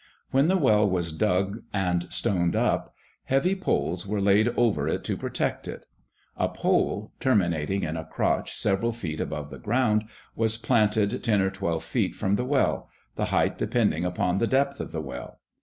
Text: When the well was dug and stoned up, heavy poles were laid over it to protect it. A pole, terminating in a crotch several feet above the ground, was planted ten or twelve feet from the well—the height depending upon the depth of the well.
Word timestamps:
When 0.31 0.47
the 0.47 0.57
well 0.57 0.89
was 0.89 1.11
dug 1.11 1.61
and 1.71 2.11
stoned 2.11 2.55
up, 2.55 2.95
heavy 3.25 3.53
poles 3.53 4.07
were 4.07 4.19
laid 4.19 4.47
over 4.57 4.87
it 4.87 5.03
to 5.03 5.15
protect 5.15 5.67
it. 5.67 5.85
A 6.37 6.49
pole, 6.49 7.11
terminating 7.19 7.83
in 7.83 7.95
a 7.95 8.05
crotch 8.05 8.55
several 8.57 8.93
feet 8.93 9.19
above 9.21 9.51
the 9.51 9.59
ground, 9.59 10.05
was 10.35 10.57
planted 10.57 11.23
ten 11.23 11.39
or 11.39 11.51
twelve 11.51 11.83
feet 11.83 12.15
from 12.15 12.33
the 12.33 12.45
well—the 12.45 13.25
height 13.25 13.59
depending 13.59 14.03
upon 14.03 14.39
the 14.39 14.47
depth 14.47 14.79
of 14.81 14.91
the 14.91 15.01
well. 15.01 15.37